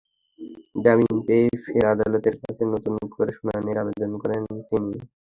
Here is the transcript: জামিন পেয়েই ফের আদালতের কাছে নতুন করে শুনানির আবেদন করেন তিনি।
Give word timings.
জামিন 0.83 1.15
পেয়েই 1.25 1.55
ফের 1.63 1.83
আদালতের 1.93 2.35
কাছে 2.41 2.63
নতুন 2.65 2.95
করে 3.13 3.31
শুনানির 3.37 3.81
আবেদন 3.81 4.11
করেন 4.21 4.41
তিনি। 4.47 4.91